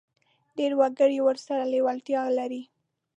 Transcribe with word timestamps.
ډېر 0.57 0.71
وګړي 0.79 1.19
ورسره 1.23 1.61
لېوالتیا 1.71 2.21
لري. 2.37 2.61